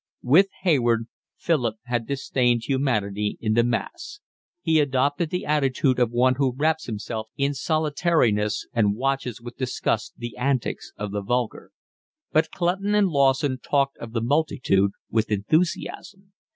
[0.23, 1.05] With Hayward,
[1.37, 4.19] Philip had disdained humanity in the mass;
[4.63, 10.13] he adopted the attitude of one who wraps himself in solitariness and watches with disgust
[10.17, 11.69] the antics of the vulgar;
[12.31, 16.33] but Clutton and Lawson talked of the multitude with enthusiasm.